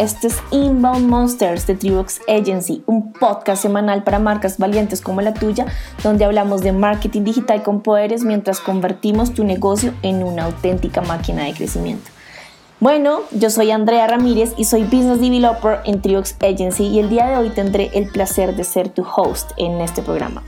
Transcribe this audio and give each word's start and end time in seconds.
Este 0.00 0.26
es 0.26 0.42
Inbound 0.50 1.08
Monsters 1.08 1.68
de 1.68 1.76
Tribox 1.76 2.20
Agency, 2.26 2.82
un 2.86 3.12
podcast 3.12 3.62
semanal 3.62 4.02
para 4.02 4.18
marcas 4.18 4.58
valientes 4.58 5.00
como 5.00 5.20
la 5.20 5.34
tuya, 5.34 5.66
donde 6.02 6.24
hablamos 6.24 6.62
de 6.62 6.72
marketing 6.72 7.22
digital 7.22 7.62
con 7.62 7.80
poderes 7.80 8.24
mientras 8.24 8.58
convertimos 8.58 9.34
tu 9.34 9.44
negocio 9.44 9.94
en 10.02 10.24
una 10.24 10.46
auténtica 10.46 11.00
máquina 11.00 11.44
de 11.44 11.54
crecimiento. 11.54 12.10
Bueno, 12.80 13.20
yo 13.30 13.50
soy 13.50 13.70
Andrea 13.70 14.08
Ramírez 14.08 14.52
y 14.56 14.64
soy 14.64 14.82
Business 14.82 15.20
Developer 15.20 15.78
en 15.84 16.02
Triox 16.02 16.34
Agency 16.42 16.86
y 16.86 16.98
el 16.98 17.08
día 17.08 17.26
de 17.26 17.36
hoy 17.36 17.50
tendré 17.50 17.92
el 17.94 18.08
placer 18.08 18.56
de 18.56 18.64
ser 18.64 18.88
tu 18.88 19.04
host 19.04 19.52
en 19.58 19.80
este 19.80 20.02
programa. 20.02 20.42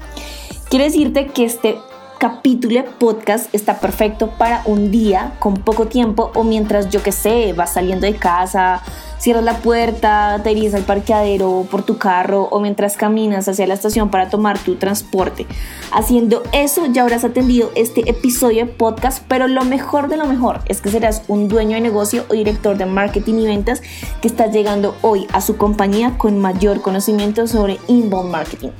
Quiero 0.68 0.84
decirte 0.84 1.28
que 1.28 1.44
este 1.44 1.78
capítulo 2.18 2.84
podcast 2.98 3.54
está 3.54 3.78
perfecto 3.78 4.30
para 4.30 4.62
un 4.64 4.90
día 4.90 5.34
con 5.38 5.54
poco 5.54 5.86
tiempo 5.86 6.30
o 6.34 6.44
mientras 6.44 6.88
yo 6.88 7.02
que 7.02 7.12
sé, 7.12 7.52
vas 7.52 7.74
saliendo 7.74 8.06
de 8.06 8.16
casa, 8.16 8.82
cierras 9.18 9.44
la 9.44 9.58
puerta, 9.58 10.40
te 10.42 10.52
irías 10.52 10.74
al 10.74 10.84
parqueadero 10.84 11.66
por 11.70 11.82
tu 11.82 11.98
carro 11.98 12.44
o 12.50 12.60
mientras 12.60 12.96
caminas 12.96 13.48
hacia 13.48 13.66
la 13.66 13.74
estación 13.74 14.10
para 14.10 14.30
tomar 14.30 14.58
tu 14.58 14.76
transporte. 14.76 15.46
Haciendo 15.92 16.42
eso 16.52 16.86
ya 16.86 17.02
habrás 17.02 17.24
atendido 17.24 17.70
este 17.74 18.08
episodio 18.08 18.64
de 18.64 18.72
podcast, 18.72 19.22
pero 19.28 19.46
lo 19.46 19.64
mejor 19.64 20.08
de 20.08 20.16
lo 20.16 20.26
mejor 20.26 20.60
es 20.66 20.80
que 20.80 20.90
serás 20.90 21.22
un 21.28 21.48
dueño 21.48 21.74
de 21.74 21.82
negocio 21.82 22.24
o 22.28 22.34
director 22.34 22.78
de 22.78 22.86
marketing 22.86 23.34
y 23.34 23.46
ventas 23.46 23.82
que 24.22 24.28
está 24.28 24.46
llegando 24.46 24.96
hoy 25.02 25.26
a 25.32 25.40
su 25.40 25.56
compañía 25.56 26.16
con 26.16 26.38
mayor 26.38 26.80
conocimiento 26.80 27.46
sobre 27.46 27.78
inbound 27.88 28.30
marketing. 28.30 28.70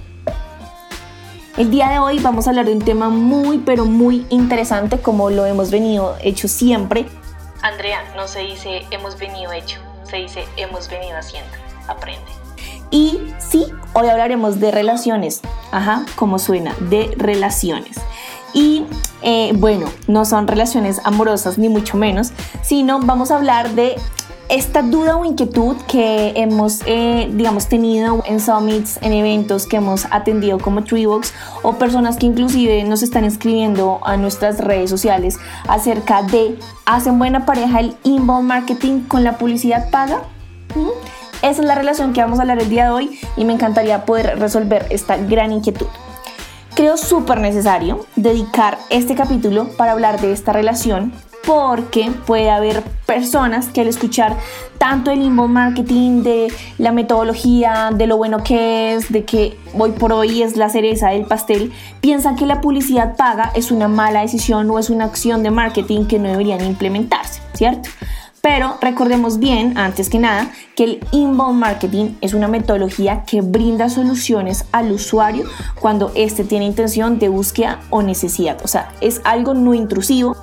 El 1.57 1.71
día 1.71 1.89
de 1.89 1.99
hoy 1.99 2.19
vamos 2.19 2.47
a 2.47 2.51
hablar 2.51 2.67
de 2.67 2.73
un 2.73 2.83
tema 2.83 3.09
muy 3.09 3.57
pero 3.57 3.87
muy 3.87 4.27
interesante 4.29 4.99
como 4.99 5.31
lo 5.31 5.47
hemos 5.47 5.71
venido 5.71 6.15
hecho 6.23 6.49
siempre. 6.49 7.07
Andrea, 7.63 8.05
no 8.15 8.29
se 8.29 8.41
dice 8.41 8.83
hemos 8.91 9.19
venido 9.19 9.51
hecho, 9.53 9.79
se 10.05 10.19
dice 10.19 10.45
hemos 10.59 10.91
venido 10.91 11.17
haciendo. 11.17 11.51
Aprende. 11.89 12.27
Y 12.91 13.21
sí, 13.39 13.65
hoy 13.95 14.09
hablaremos 14.09 14.61
de 14.61 14.71
relaciones. 14.71 15.41
Ajá, 15.73 16.05
como 16.15 16.39
suena, 16.39 16.75
de 16.79 17.15
relaciones. 17.17 17.97
Y 18.53 18.85
eh, 19.23 19.53
bueno, 19.55 19.91
no 20.09 20.27
son 20.27 20.49
relaciones 20.49 21.01
amorosas 21.05 21.57
ni 21.57 21.71
mucho 21.71 21.97
menos, 21.97 22.33
sino 22.63 23.01
vamos 23.01 23.31
a 23.31 23.37
hablar 23.37 23.71
de 23.71 23.97
esta 24.49 24.83
duda 24.83 25.17
o 25.17 25.25
inquietud 25.25 25.77
que 25.89 26.33
hemos, 26.37 26.81
eh, 26.87 27.29
digamos, 27.33 27.67
tenido 27.67 28.23
en 28.27 28.41
summits, 28.41 28.99
en 29.03 29.13
eventos 29.13 29.67
que 29.67 29.77
hemos 29.77 30.07
atendido 30.11 30.59
como 30.59 30.85
Treebox 30.85 31.33
o 31.63 31.75
personas 31.75 32.17
que 32.17 32.27
inclusive 32.27 32.85
nos 32.85 33.03
están 33.03 33.25
escribiendo 33.25 33.99
a 34.05 34.17
nuestras 34.17 34.59
redes 34.59 34.89
sociales 34.89 35.39
acerca 35.69 36.23
de 36.23 36.59
¿hacen 36.85 37.19
buena 37.19 37.45
pareja 37.45 37.81
el 37.81 37.97
inbound 38.05 38.47
marketing 38.47 39.01
con 39.03 39.25
la 39.25 39.37
publicidad 39.37 39.91
paga? 39.91 40.23
¿Mm? 40.75 40.91
Esa 41.43 41.63
es 41.63 41.67
la 41.67 41.75
relación 41.75 42.13
que 42.13 42.21
vamos 42.21 42.39
a 42.39 42.43
hablar 42.43 42.61
el 42.61 42.71
día 42.71 42.85
de 42.85 42.91
hoy 42.91 43.21
y 43.37 43.45
me 43.45 43.53
encantaría 43.53 44.05
poder 44.05 44.39
resolver 44.39 44.87
esta 44.91 45.17
gran 45.17 45.53
inquietud. 45.53 45.87
Creo 46.75 46.97
súper 46.97 47.41
necesario 47.41 48.07
dedicar 48.17 48.79
este 48.91 49.15
capítulo 49.15 49.69
para 49.77 49.93
hablar 49.93 50.21
de 50.21 50.33
esta 50.33 50.53
relación 50.53 51.13
porque 51.47 52.11
puede 52.27 52.51
haber 52.51 52.83
personas 53.07 53.69
que 53.69 53.81
al 53.81 53.87
escuchar 53.87 54.37
tanto 54.79 55.13
el 55.13 55.23
inbound 55.23 55.55
marketing, 55.55 56.23
de 56.23 56.53
la 56.77 56.91
metodología, 56.91 57.91
de 57.95 58.07
lo 58.09 58.17
bueno 58.17 58.43
que 58.43 58.95
es, 58.95 59.11
de 59.13 59.25
que 59.25 59.57
hoy 59.79 59.93
por 59.93 60.13
hoy 60.13 60.43
es 60.43 60.57
la 60.57 60.69
cereza 60.69 61.11
del 61.11 61.25
pastel, 61.25 61.73
piensan 62.01 62.35
que 62.35 62.47
la 62.47 62.61
publicidad 62.61 63.17
paga 63.17 63.53
es 63.55 63.71
una 63.71 63.87
mala 63.87 64.21
decisión 64.21 64.69
o 64.71 64.79
es 64.79 64.91
una 64.91 65.05
acción 65.05 65.45
de 65.45 65.53
marketing 65.53 66.07
que 66.07 66.19
no 66.19 66.29
deberían 66.29 66.65
implementarse, 66.65 67.41
¿cierto? 67.55 67.89
Pero 68.43 68.77
recordemos 68.81 69.39
bien, 69.39 69.77
antes 69.79 70.09
que 70.09 70.19
nada, 70.19 70.51
que 70.77 70.85
el 70.85 71.01
inbound 71.11 71.59
marketing 71.59 72.11
es 72.21 72.35
una 72.35 72.49
metodología 72.49 73.25
que 73.25 73.41
brinda 73.41 73.89
soluciones 73.89 74.67
al 74.73 74.93
usuario 74.93 75.47
cuando 75.81 76.13
éste 76.15 76.45
tiene 76.45 76.65
intención 76.65 77.19
de 77.19 77.29
búsqueda 77.29 77.81
o 77.91 78.03
necesidad. 78.03 78.59
O 78.63 78.69
sea, 78.69 78.93
es 79.01 79.21
algo 79.25 79.55
no 79.55 79.75
intrusivo 79.75 80.37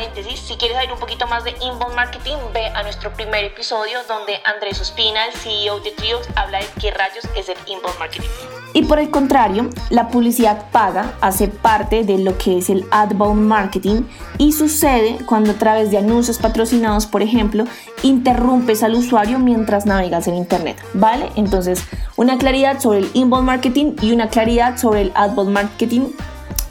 paréntesis, 0.00 0.40
si 0.40 0.54
quieres 0.54 0.78
saber 0.78 0.92
un 0.94 0.98
poquito 0.98 1.26
más 1.26 1.44
de 1.44 1.50
inbound 1.60 1.94
marketing, 1.94 2.36
ve 2.54 2.68
a 2.68 2.82
nuestro 2.82 3.12
primer 3.12 3.44
episodio 3.44 3.98
donde 4.08 4.40
Andrés 4.46 4.80
Ospina, 4.80 5.26
el 5.26 5.34
CEO 5.34 5.78
de 5.80 5.90
Triox, 5.90 6.26
habla 6.36 6.58
de 6.58 6.64
qué 6.80 6.90
rayos 6.90 7.28
es 7.36 7.50
el 7.50 7.56
inbound 7.66 7.98
marketing. 7.98 8.28
Y 8.72 8.84
por 8.84 8.98
el 8.98 9.10
contrario, 9.10 9.68
la 9.90 10.08
publicidad 10.08 10.70
paga 10.70 11.12
hace 11.20 11.48
parte 11.48 12.02
de 12.04 12.16
lo 12.16 12.38
que 12.38 12.56
es 12.56 12.70
el 12.70 12.86
outbound 12.90 13.42
marketing 13.42 14.04
y 14.38 14.52
sucede 14.52 15.18
cuando 15.26 15.50
a 15.50 15.54
través 15.54 15.90
de 15.90 15.98
anuncios 15.98 16.38
patrocinados, 16.38 17.06
por 17.06 17.20
ejemplo, 17.20 17.64
interrumpes 18.02 18.82
al 18.82 18.94
usuario 18.94 19.38
mientras 19.38 19.84
navegas 19.84 20.26
en 20.28 20.36
Internet, 20.36 20.82
¿vale? 20.94 21.30
Entonces, 21.36 21.84
una 22.16 22.38
claridad 22.38 22.80
sobre 22.80 23.00
el 23.00 23.10
inbound 23.12 23.44
marketing 23.44 23.96
y 24.00 24.12
una 24.12 24.30
claridad 24.30 24.78
sobre 24.78 25.02
el 25.02 25.12
outbound 25.14 25.50
marketing, 25.50 26.06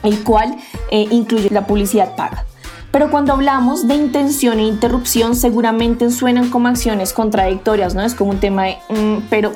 el 0.01 0.23
cual 0.23 0.55
eh, 0.89 1.05
incluye 1.11 1.51
la 1.51 1.67
publicidad 1.67 2.15
paga. 2.15 2.48
Pero 2.91 3.11
cuando 3.11 3.33
hablamos 3.33 3.87
de 3.87 3.93
intención 3.93 4.59
e 4.59 4.63
interrupción, 4.63 5.35
seguramente 5.35 6.09
suenan 6.09 6.49
como 6.49 6.67
acciones 6.67 7.13
contradictorias, 7.13 7.93
¿no? 7.93 8.01
Es 8.01 8.15
como 8.15 8.31
un 8.31 8.39
tema 8.39 8.65
de, 8.65 8.77
mm, 8.89 9.27
pero 9.29 9.51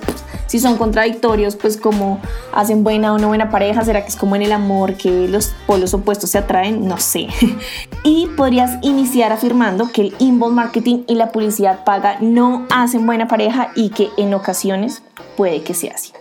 si 0.45 0.59
son 0.59 0.77
contradictorios, 0.77 1.55
pues 1.55 1.77
como 1.77 2.21
hacen 2.51 2.83
buena 2.83 3.11
o 3.11 3.17
no 3.17 3.29
buena 3.29 3.49
pareja, 3.49 3.83
¿será 3.83 4.03
que 4.03 4.09
es 4.09 4.15
como 4.15 4.35
en 4.35 4.43
el 4.43 4.51
amor 4.51 4.95
que 4.97 5.27
los 5.27 5.47
polos 5.65 5.95
opuestos 5.95 6.29
se 6.29 6.37
atraen? 6.37 6.87
No 6.87 6.99
sé. 6.99 7.27
y 8.03 8.27
podrías 8.37 8.77
iniciar 8.83 9.31
afirmando 9.31 9.91
que 9.91 10.01
el 10.01 10.15
inbound 10.19 10.55
marketing 10.55 11.03
y 11.07 11.15
la 11.15 11.31
publicidad 11.31 11.83
paga 11.83 12.17
no 12.19 12.67
hacen 12.69 13.07
buena 13.07 13.27
pareja 13.27 13.71
y 13.75 13.89
que 13.89 14.09
en 14.17 14.33
ocasiones 14.35 15.01
puede 15.35 15.63
que 15.63 15.73
sea 15.73 15.93
así. 15.95 16.13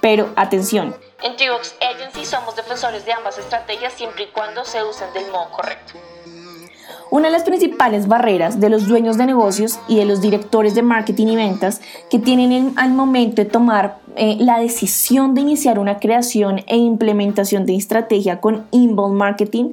Pero 0.00 0.30
atención, 0.34 0.96
en 1.22 1.36
Tribox 1.36 1.74
Agency 1.80 2.24
somos 2.24 2.56
defensores 2.56 3.04
de 3.04 3.12
ambas 3.12 3.36
estrategias 3.36 3.92
siempre 3.92 4.24
y 4.24 4.26
cuando 4.28 4.64
se 4.64 4.82
usen 4.82 5.12
del 5.12 5.30
modo 5.30 5.50
correcto. 5.50 5.92
Una 7.10 7.26
de 7.26 7.32
las 7.32 7.42
principales 7.42 8.06
barreras 8.06 8.60
de 8.60 8.70
los 8.70 8.86
dueños 8.86 9.18
de 9.18 9.26
negocios 9.26 9.80
y 9.88 9.96
de 9.96 10.04
los 10.04 10.20
directores 10.20 10.76
de 10.76 10.82
marketing 10.82 11.26
y 11.26 11.36
ventas 11.36 11.80
que 12.08 12.20
tienen 12.20 12.72
al 12.76 12.92
momento 12.92 13.42
de 13.42 13.46
tomar 13.46 13.98
eh, 14.14 14.36
la 14.38 14.60
decisión 14.60 15.34
de 15.34 15.40
iniciar 15.40 15.80
una 15.80 15.98
creación 15.98 16.60
e 16.68 16.76
implementación 16.76 17.66
de 17.66 17.74
estrategia 17.74 18.40
con 18.40 18.64
inbound 18.70 19.16
marketing 19.16 19.72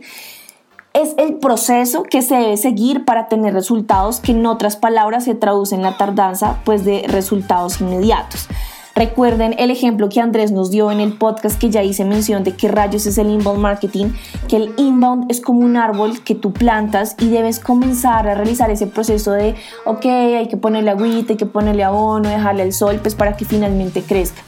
es 0.93 1.13
el 1.17 1.35
proceso 1.35 2.01
que 2.01 2.23
se 2.23 2.35
debe 2.35 2.57
seguir 2.57 3.05
para 3.05 3.27
tener 3.27 3.53
resultados 3.53 4.19
que 4.19 4.31
en 4.31 4.43
otras 4.47 4.75
palabras 4.75 5.25
se 5.25 5.35
traducen 5.35 5.79
en 5.79 5.83
la 5.83 5.97
tardanza 5.97 6.59
pues 6.65 6.85
de 6.85 7.05
resultados 7.07 7.81
inmediatos. 7.81 8.47
Recuerden 8.97 9.53
el 9.59 9.69
ejemplo 9.69 10.09
que 10.09 10.19
Andrés 10.19 10.51
nos 10.51 10.71
dio 10.71 10.91
en 10.91 10.99
el 10.99 11.13
podcast 11.13 11.59
que 11.61 11.69
ya 11.69 11.83
hice 11.83 12.03
mención 12.03 12.43
de 12.43 12.55
qué 12.55 12.67
rayos 12.67 13.05
es 13.05 13.19
el 13.19 13.29
inbound 13.29 13.59
marketing, 13.59 14.07
que 14.47 14.55
el 14.55 14.73
inbound 14.75 15.29
es 15.29 15.39
como 15.39 15.59
un 15.59 15.77
árbol 15.77 16.23
que 16.23 16.33
tú 16.33 16.51
plantas 16.51 17.15
y 17.19 17.29
debes 17.29 17.59
comenzar 17.59 18.27
a 18.27 18.33
realizar 18.33 18.71
ese 18.71 18.87
proceso 18.87 19.33
de, 19.33 19.53
ok, 19.85 20.03
hay 20.05 20.47
que 20.47 20.57
ponerle 20.57 20.89
agüita, 20.89 21.33
hay 21.33 21.37
que 21.37 21.45
ponerle 21.45 21.83
abono, 21.83 22.27
dejarle 22.27 22.63
el 22.63 22.73
sol, 22.73 22.97
pues 22.99 23.13
para 23.13 23.37
que 23.37 23.45
finalmente 23.45 24.01
crezca. 24.01 24.41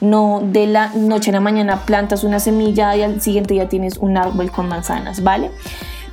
No 0.00 0.42
de 0.44 0.66
la 0.66 0.88
noche 0.96 1.30
a 1.30 1.34
la 1.34 1.40
mañana 1.40 1.86
plantas 1.86 2.24
una 2.24 2.40
semilla 2.40 2.96
y 2.96 3.02
al 3.02 3.20
siguiente 3.20 3.54
día 3.54 3.68
tienes 3.68 3.98
un 3.98 4.16
árbol 4.16 4.50
con 4.50 4.68
manzanas, 4.68 5.22
¿vale? 5.22 5.52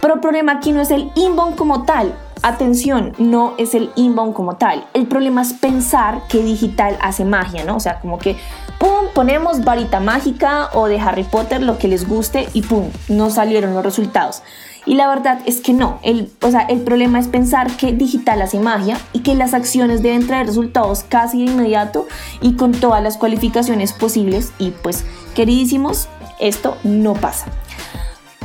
Pero 0.02 0.16
el 0.16 0.20
problema 0.20 0.54
aquí 0.54 0.72
no 0.72 0.82
es 0.82 0.92
el 0.92 1.12
inbound 1.16 1.56
como 1.56 1.84
tal, 1.84 2.14
Atención, 2.42 3.14
no 3.18 3.54
es 3.58 3.76
el 3.76 3.92
inbound 3.96 4.34
como 4.34 4.56
tal. 4.56 4.86
El 4.94 5.08
problema 5.08 5.42
es 5.42 5.52
pensar 5.52 6.22
que 6.30 6.42
digital 6.42 6.98
hace 7.02 7.26
magia, 7.26 7.66
¿no? 7.66 7.76
O 7.76 7.80
sea, 7.82 8.00
como 8.00 8.18
que, 8.18 8.38
¡pum!, 8.78 9.08
ponemos 9.14 9.66
varita 9.66 10.00
mágica 10.00 10.70
o 10.74 10.88
de 10.88 11.02
Harry 11.02 11.26
Potter, 11.26 11.62
lo 11.62 11.78
que 11.78 11.90
les 11.90 12.08
guste, 12.08 12.48
y 12.54 12.62
¡pum!, 12.62 12.86
no 13.10 13.30
salieron 13.30 13.74
los 13.74 13.84
resultados. 13.84 14.42
Y 14.86 14.96
la 14.96 15.10
verdad 15.10 15.40
es 15.46 15.60
que 15.60 15.74
no. 15.74 16.00
El, 16.02 16.32
o 16.42 16.50
sea, 16.50 16.62
el 16.62 16.80
problema 16.80 17.20
es 17.20 17.28
pensar 17.28 17.76
que 17.76 17.92
digital 17.92 18.42
hace 18.42 18.60
magia 18.60 18.98
y 19.12 19.20
que 19.20 19.36
las 19.36 19.54
acciones 19.54 20.02
deben 20.02 20.26
traer 20.26 20.48
resultados 20.48 21.04
casi 21.04 21.46
de 21.46 21.52
inmediato 21.52 22.08
y 22.42 22.56
con 22.56 22.72
todas 22.72 23.04
las 23.04 23.18
cualificaciones 23.18 23.92
posibles. 23.92 24.54
Y 24.60 24.72
pues, 24.72 25.04
queridísimos, 25.36 26.08
esto 26.40 26.78
no 26.86 27.16
pasa. 27.16 27.48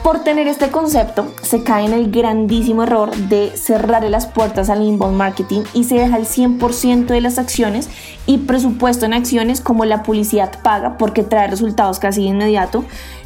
Por 0.04 0.22
tener 0.22 0.48
este 0.48 0.70
concepto, 0.70 1.32
se 1.40 1.64
cae 1.64 1.86
en 1.86 1.94
el 1.94 2.10
grandísimo 2.10 2.82
error 2.82 3.16
de 3.16 3.56
cerrar 3.56 4.04
las 4.04 4.26
puertas 4.26 4.68
al 4.68 4.82
inbound 4.82 5.16
marketing 5.16 5.62
y 5.72 5.84
se 5.84 5.94
deja 5.94 6.18
el 6.18 6.26
100% 6.26 7.06
de 7.06 7.22
las 7.22 7.38
acciones 7.38 7.88
y 8.26 8.36
presupuesto 8.36 9.06
en 9.06 9.14
acciones 9.14 9.62
como 9.62 9.86
la 9.86 10.02
publicidad 10.02 10.60
paga 10.62 10.98
porque 10.98 11.22
trae 11.22 11.48
resultados 11.48 12.00
casi 12.00 12.20
de 12.20 12.28
inmediato. 12.28 12.84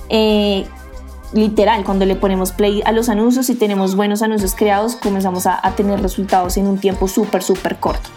Eh, 0.09 0.67
literal, 1.33 1.83
cuando 1.83 2.07
le 2.07 2.15
ponemos 2.15 2.53
play 2.53 2.81
a 2.85 2.93
los 2.93 3.09
anuncios 3.09 3.51
y 3.51 3.57
tenemos 3.57 3.97
buenos 3.97 4.23
anuncios 4.23 4.55
creados, 4.55 4.95
comenzamos 4.95 5.49
a, 5.49 5.59
a 5.61 5.73
tener 5.73 6.01
resultados 6.01 6.59
en 6.59 6.69
un 6.69 6.79
tiempo 6.79 7.09
súper, 7.09 7.43
súper 7.43 7.81
corto. 7.81 8.09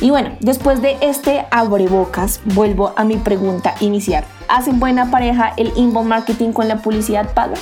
Y 0.00 0.10
bueno, 0.10 0.36
después 0.40 0.82
de 0.82 0.96
este 1.00 1.46
abrebocas, 1.50 2.40
vuelvo 2.44 2.92
a 2.96 3.04
mi 3.04 3.16
pregunta 3.16 3.74
inicial. 3.80 4.24
¿Hacen 4.48 4.80
buena 4.80 5.10
pareja 5.10 5.52
el 5.56 5.72
inbound 5.76 6.08
marketing 6.08 6.52
con 6.52 6.68
la 6.68 6.82
publicidad 6.82 7.32
paga? 7.32 7.54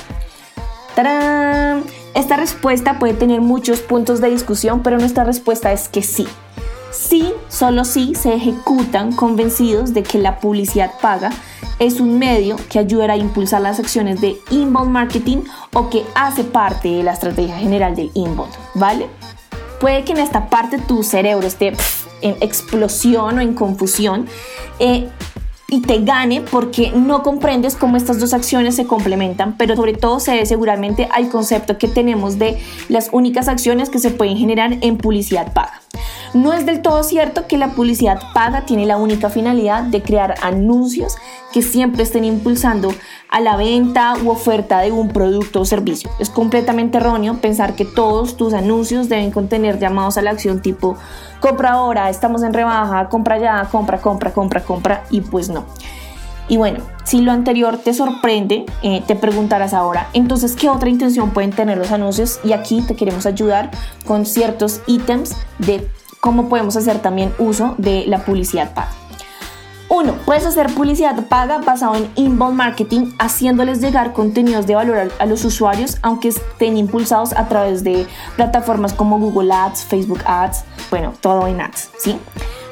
¡Tarán! 0.95 1.83
Esta 2.13 2.37
respuesta 2.37 2.99
puede 2.99 3.13
tener 3.13 3.41
muchos 3.41 3.79
puntos 3.79 4.21
de 4.21 4.29
discusión, 4.29 4.83
pero 4.83 4.97
nuestra 4.99 5.23
respuesta 5.23 5.71
es 5.71 5.87
que 5.87 6.03
sí. 6.03 6.27
Sí, 6.91 7.33
solo 7.47 7.85
sí 7.85 8.13
se 8.13 8.35
ejecutan 8.35 9.13
convencidos 9.13 9.95
de 9.95 10.03
que 10.03 10.19
la 10.19 10.39
publicidad 10.39 10.91
paga 11.01 11.31
es 11.79 11.99
un 11.99 12.19
medio 12.19 12.55
que 12.69 12.77
ayudará 12.77 13.13
a 13.13 13.17
impulsar 13.17 13.61
las 13.61 13.79
acciones 13.79 14.21
de 14.21 14.37
inbound 14.51 14.91
marketing 14.91 15.37
o 15.73 15.89
que 15.89 16.05
hace 16.13 16.43
parte 16.43 16.89
de 16.89 17.03
la 17.03 17.13
estrategia 17.13 17.57
general 17.57 17.95
del 17.95 18.11
inbound, 18.13 18.53
¿vale? 18.75 19.07
Puede 19.79 20.05
que 20.05 20.13
en 20.13 20.19
esta 20.19 20.49
parte 20.49 20.77
tu 20.77 21.03
cerebro 21.03 21.47
esté 21.47 21.73
en 22.23 22.35
explosión 22.41 23.37
o 23.37 23.41
en 23.41 23.53
confusión 23.53 24.27
eh, 24.79 25.07
y 25.69 25.81
te 25.81 25.99
gane 25.99 26.41
porque 26.41 26.91
no 26.91 27.23
comprendes 27.23 27.75
cómo 27.75 27.97
estas 27.97 28.19
dos 28.19 28.33
acciones 28.33 28.75
se 28.75 28.85
complementan, 28.85 29.57
pero 29.57 29.75
sobre 29.75 29.93
todo 29.93 30.19
se 30.19 30.31
debe 30.31 30.45
seguramente 30.45 31.07
al 31.11 31.29
concepto 31.29 31.77
que 31.77 31.87
tenemos 31.87 32.37
de 32.37 32.59
las 32.89 33.09
únicas 33.11 33.47
acciones 33.47 33.89
que 33.89 33.99
se 33.99 34.11
pueden 34.11 34.37
generar 34.37 34.77
en 34.81 34.97
publicidad 34.97 35.53
paga. 35.53 35.82
No 36.33 36.51
es 36.51 36.65
del 36.65 36.81
todo 36.81 37.03
cierto 37.03 37.45
que 37.47 37.57
la 37.57 37.69
publicidad 37.69 38.19
paga 38.33 38.65
tiene 38.65 38.87
la 38.87 38.97
única 38.97 39.29
finalidad 39.29 39.83
de 39.83 40.01
crear 40.01 40.33
anuncios 40.41 41.15
que 41.51 41.61
siempre 41.61 42.01
estén 42.01 42.23
impulsando 42.23 42.91
a 43.29 43.39
la 43.39 43.55
venta 43.55 44.15
u 44.23 44.31
oferta 44.31 44.79
de 44.79 44.91
un 44.91 45.09
producto 45.09 45.61
o 45.61 45.65
servicio. 45.65 46.09
Es 46.19 46.31
completamente 46.31 46.97
erróneo 46.97 47.35
pensar 47.35 47.75
que 47.75 47.85
todos 47.85 48.35
tus 48.35 48.53
anuncios 48.53 49.09
deben 49.09 49.29
contener 49.29 49.77
llamados 49.77 50.17
a 50.17 50.23
la 50.23 50.31
acción 50.31 50.59
tipo 50.61 50.97
compra 51.39 51.73
ahora, 51.73 52.09
estamos 52.09 52.41
en 52.41 52.53
rebaja, 52.53 53.09
compra 53.09 53.37
ya, 53.37 53.67
compra, 53.71 54.01
compra, 54.01 54.31
compra, 54.31 54.63
compra 54.63 55.03
y 55.11 55.21
pues 55.21 55.49
no. 55.49 55.65
Y 56.47 56.57
bueno, 56.57 56.79
si 57.03 57.21
lo 57.21 57.31
anterior 57.31 57.77
te 57.77 57.93
sorprende, 57.93 58.65
eh, 58.81 59.03
te 59.05 59.15
preguntarás 59.15 59.73
ahora, 59.73 60.09
entonces, 60.13 60.55
¿qué 60.55 60.69
otra 60.69 60.89
intención 60.89 61.31
pueden 61.31 61.51
tener 61.51 61.77
los 61.77 61.91
anuncios? 61.91 62.39
Y 62.43 62.53
aquí 62.53 62.81
te 62.81 62.95
queremos 62.95 63.25
ayudar 63.25 63.71
con 64.05 64.25
ciertos 64.25 64.81
ítems 64.87 65.35
de 65.59 65.87
cómo 66.23 66.47
podemos 66.47 66.77
hacer 66.77 66.99
también 66.99 67.33
uso 67.37 67.75
de 67.77 68.05
la 68.07 68.19
publicidad 68.23 68.73
paga. 68.73 68.93
Uno, 69.89 70.13
puedes 70.25 70.45
hacer 70.45 70.73
publicidad 70.73 71.27
paga 71.27 71.57
basado 71.57 71.95
en 71.95 72.09
inbound 72.15 72.55
marketing, 72.55 73.11
haciéndoles 73.19 73.81
llegar 73.81 74.13
contenidos 74.13 74.65
de 74.65 74.75
valor 74.75 75.11
a, 75.19 75.25
los 75.25 75.43
usuarios, 75.43 75.97
aunque 76.01 76.29
estén 76.29 76.77
impulsados 76.77 77.33
a 77.33 77.49
través 77.49 77.83
de 77.83 78.07
plataformas 78.37 78.93
como 78.93 79.19
Google 79.19 79.53
Ads, 79.53 79.83
Facebook 79.83 80.21
Ads, 80.25 80.63
bueno, 80.89 81.11
todo 81.19 81.45
en 81.45 81.59
Ads, 81.59 81.89
¿sí? 81.99 82.17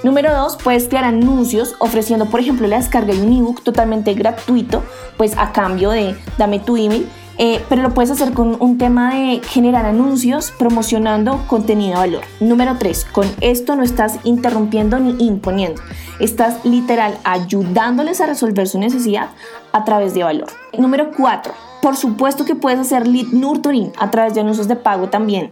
Número 0.01 0.33
dos, 0.33 0.56
puedes 0.56 0.88
crear 0.88 1.03
anuncios 1.03 1.75
ofreciendo, 1.80 2.27
por 2.27 2.39
ejemplo, 2.39 2.68
la 2.68 2.77
descarga 2.77 3.13
de 3.13 3.21
un 3.21 3.33
ebook 3.33 3.63
totalmente 3.63 4.13
gratuito, 4.13 4.81
pues 5.18 5.38
a 5.38 5.51
cambio 5.51 5.92
de 5.92 6.15
dame 6.38 6.59
tu 6.59 6.77
email 6.77 7.06
eh, 7.43 7.59
pero 7.69 7.81
lo 7.81 7.95
puedes 7.95 8.11
hacer 8.11 8.33
con 8.33 8.55
un 8.59 8.77
tema 8.77 9.15
de 9.15 9.41
generar 9.43 9.88
anuncios 9.88 10.51
promocionando 10.51 11.43
contenido 11.47 11.93
de 11.93 11.97
valor. 11.97 12.23
Número 12.39 12.75
3, 12.77 13.05
con 13.05 13.27
esto 13.41 13.75
no 13.75 13.81
estás 13.81 14.19
interrumpiendo 14.25 14.99
ni 14.99 15.25
imponiendo, 15.25 15.81
estás 16.19 16.63
literal 16.63 17.17
ayudándoles 17.23 18.21
a 18.21 18.27
resolver 18.27 18.67
su 18.67 18.77
necesidad 18.77 19.29
a 19.71 19.83
través 19.85 20.13
de 20.13 20.23
valor. 20.23 20.49
Número 20.77 21.09
4, 21.17 21.51
por 21.81 21.97
supuesto 21.97 22.45
que 22.45 22.53
puedes 22.53 22.79
hacer 22.79 23.07
lead 23.07 23.29
nurturing 23.31 23.91
a 23.97 24.11
través 24.11 24.35
de 24.35 24.41
anuncios 24.41 24.67
de 24.67 24.75
pago 24.75 25.09
también. 25.09 25.49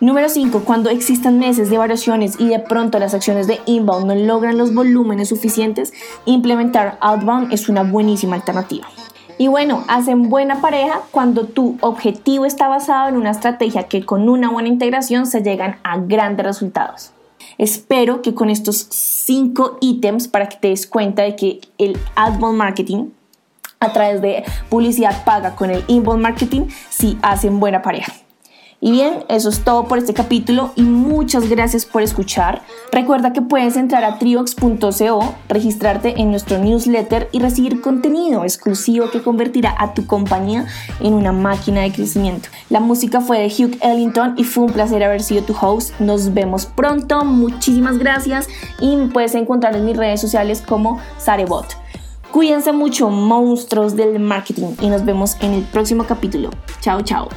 Número 0.00 0.30
5. 0.30 0.60
Cuando 0.64 0.88
existan 0.88 1.38
meses 1.38 1.68
de 1.68 1.76
variaciones 1.76 2.40
y 2.40 2.48
de 2.48 2.60
pronto 2.60 2.98
las 2.98 3.12
acciones 3.12 3.46
de 3.46 3.60
inbound 3.66 4.06
no 4.06 4.14
logran 4.14 4.56
los 4.56 4.72
volúmenes 4.72 5.28
suficientes, 5.28 5.92
implementar 6.24 6.96
outbound 7.02 7.52
es 7.52 7.68
una 7.68 7.82
buenísima 7.82 8.36
alternativa. 8.36 8.86
Y 9.38 9.48
bueno, 9.48 9.84
hacen 9.88 10.30
buena 10.30 10.60
pareja 10.62 11.02
cuando 11.10 11.44
tu 11.44 11.76
objetivo 11.80 12.46
está 12.46 12.68
basado 12.68 13.08
en 13.08 13.16
una 13.16 13.30
estrategia 13.30 13.84
que 13.84 14.04
con 14.04 14.28
una 14.28 14.50
buena 14.50 14.68
integración 14.68 15.26
se 15.26 15.42
llegan 15.42 15.76
a 15.82 15.98
grandes 15.98 16.46
resultados. 16.46 17.12
Espero 17.58 18.22
que 18.22 18.34
con 18.34 18.48
estos 18.48 18.86
cinco 18.90 19.78
ítems 19.80 20.28
para 20.28 20.48
que 20.48 20.56
te 20.56 20.68
des 20.68 20.86
cuenta 20.86 21.22
de 21.22 21.36
que 21.36 21.60
el 21.78 21.98
outbound 22.14 22.56
marketing 22.56 23.10
a 23.78 23.92
través 23.92 24.22
de 24.22 24.44
publicidad 24.70 25.24
paga 25.24 25.54
con 25.54 25.70
el 25.70 25.84
inbound 25.86 26.22
marketing 26.22 26.62
sí 26.88 27.18
hacen 27.22 27.60
buena 27.60 27.82
pareja. 27.82 28.12
Y 28.80 28.90
bien, 28.90 29.24
eso 29.28 29.48
es 29.48 29.64
todo 29.64 29.88
por 29.88 29.98
este 29.98 30.12
capítulo 30.12 30.72
y 30.76 30.82
muchas 30.82 31.48
gracias 31.48 31.86
por 31.86 32.02
escuchar. 32.02 32.62
Recuerda 32.92 33.32
que 33.32 33.40
puedes 33.40 33.76
entrar 33.76 34.04
a 34.04 34.18
triox.co, 34.18 35.34
registrarte 35.48 36.20
en 36.20 36.30
nuestro 36.30 36.58
newsletter 36.58 37.28
y 37.32 37.40
recibir 37.40 37.80
contenido 37.80 38.44
exclusivo 38.44 39.10
que 39.10 39.22
convertirá 39.22 39.74
a 39.78 39.94
tu 39.94 40.06
compañía 40.06 40.66
en 41.00 41.14
una 41.14 41.32
máquina 41.32 41.80
de 41.80 41.92
crecimiento. 41.92 42.50
La 42.68 42.80
música 42.80 43.20
fue 43.22 43.38
de 43.38 43.46
Hugh 43.46 43.78
Ellington 43.80 44.34
y 44.36 44.44
fue 44.44 44.64
un 44.64 44.72
placer 44.72 45.02
haber 45.02 45.22
sido 45.22 45.42
tu 45.42 45.56
host. 45.58 45.98
Nos 45.98 46.34
vemos 46.34 46.66
pronto, 46.66 47.24
muchísimas 47.24 47.98
gracias 47.98 48.46
y 48.80 48.94
me 48.94 49.08
puedes 49.08 49.34
encontrar 49.34 49.74
en 49.74 49.86
mis 49.86 49.96
redes 49.96 50.20
sociales 50.20 50.62
como 50.66 51.00
Sarebot. 51.18 51.66
Cuídense 52.30 52.72
mucho, 52.72 53.08
monstruos 53.08 53.96
del 53.96 54.18
marketing, 54.18 54.74
y 54.82 54.88
nos 54.88 55.06
vemos 55.06 55.38
en 55.40 55.54
el 55.54 55.62
próximo 55.62 56.04
capítulo. 56.04 56.50
Chao, 56.82 57.00
chao. 57.00 57.28